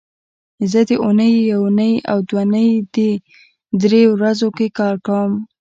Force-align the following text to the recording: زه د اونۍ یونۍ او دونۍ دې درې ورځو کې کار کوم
زه 0.71 0.79
د 0.89 0.91
اونۍ 1.03 1.33
یونۍ 1.51 1.93
او 2.11 2.17
دونۍ 2.29 2.69
دې 2.95 3.11
درې 3.81 4.01
ورځو 4.13 4.47
کې 4.57 4.67
کار 4.79 4.95
کوم 5.05 5.31